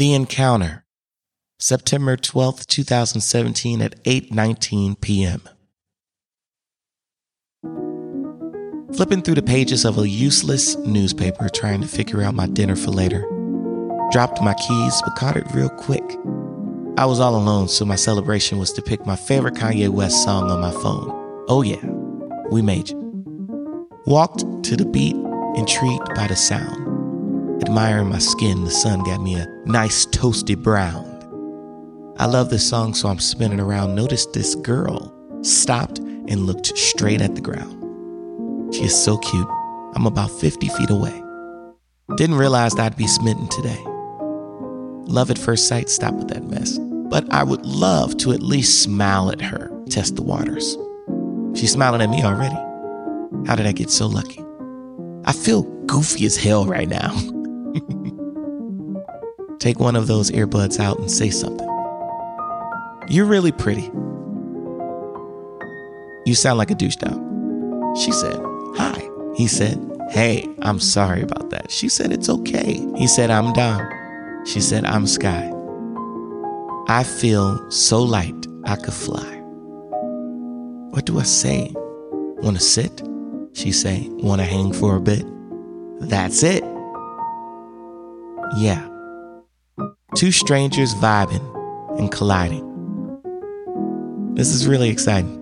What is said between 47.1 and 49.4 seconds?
I would love to at least smile at